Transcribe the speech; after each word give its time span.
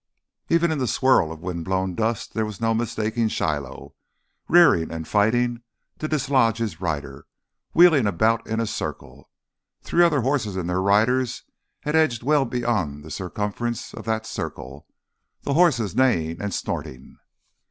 Even 0.49 0.71
in 0.71 0.79
the 0.79 0.87
swirl 0.87 1.31
of 1.31 1.43
wind 1.43 1.63
blown 1.63 1.93
dust 1.93 2.33
there 2.33 2.43
was 2.43 2.59
no 2.59 2.73
mistaking 2.73 3.27
Shiloh—rearing 3.27 4.89
and 4.91 5.07
fighting 5.07 5.61
to 5.99 6.07
dislodge 6.07 6.57
his 6.57 6.81
rider, 6.81 7.27
wheeling 7.73 8.07
about 8.07 8.47
in 8.47 8.59
a 8.59 8.65
circle. 8.65 9.29
Three 9.83 10.03
other 10.03 10.21
horses 10.21 10.55
and 10.55 10.67
their 10.67 10.81
riders 10.81 11.43
had 11.81 11.95
edged 11.95 12.23
well 12.23 12.45
beyond 12.45 13.03
the 13.03 13.11
circumference 13.11 13.93
of 13.93 14.05
that 14.05 14.25
circle, 14.25 14.87
the 15.43 15.53
horses 15.53 15.95
neighing 15.95 16.41
and 16.41 16.51
snorting. 16.51 17.19